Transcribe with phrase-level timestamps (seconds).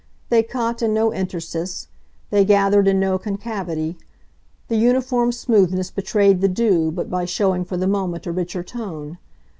[0.29, 1.85] They caught in no interstice,
[2.31, 3.99] they gathered in no concavity;
[4.67, 9.19] the uniform smoothness betrayed the dew but by showing for the moment a richer tone.